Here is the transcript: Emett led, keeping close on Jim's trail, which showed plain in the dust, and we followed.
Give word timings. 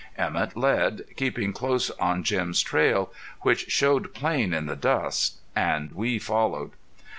Emett 0.17 0.57
led, 0.57 1.03
keeping 1.15 1.53
close 1.53 1.91
on 1.91 2.23
Jim's 2.23 2.61
trail, 2.61 3.13
which 3.41 3.69
showed 3.69 4.15
plain 4.15 4.51
in 4.51 4.65
the 4.65 4.75
dust, 4.75 5.37
and 5.55 5.91
we 5.91 6.17
followed. 6.17 6.71